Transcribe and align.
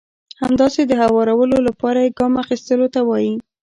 همداسې 0.41 0.81
د 0.85 0.91
هوارولو 1.01 1.57
لپاره 1.67 1.99
يې 2.05 2.15
ګام 2.19 2.33
اخيستلو 2.43 2.87
ته 2.93 2.99
وایي. 3.09 3.33